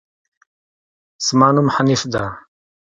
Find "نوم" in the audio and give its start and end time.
1.55-1.67